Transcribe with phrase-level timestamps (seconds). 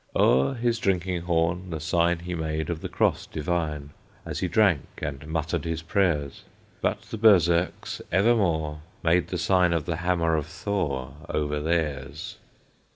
[0.15, 3.91] O'er his drinking horn, the sign He made of the cross divine,
[4.25, 6.43] As he drank, and muttered his prayers;
[6.81, 12.39] But the Berserks evermore Made the sign of the Hammer of Thor Over theirs.